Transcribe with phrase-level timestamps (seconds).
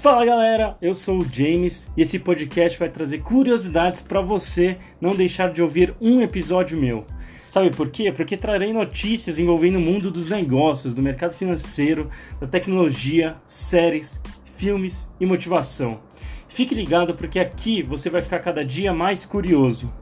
[0.00, 5.10] Fala galera, eu sou o James e esse podcast vai trazer curiosidades para você não
[5.10, 7.04] deixar de ouvir um episódio meu.
[7.50, 8.12] Sabe por quê?
[8.12, 12.08] Porque trarei notícias envolvendo o mundo dos negócios, do mercado financeiro,
[12.40, 14.20] da tecnologia, séries,
[14.54, 15.98] filmes e motivação.
[16.48, 19.92] Fique ligado porque aqui você vai ficar cada dia mais curioso.